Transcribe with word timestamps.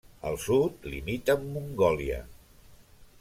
Al 0.29 0.37
sud 0.43 0.87
limita 0.93 1.35
amb 1.37 1.45
Mongòlia. 1.57 2.19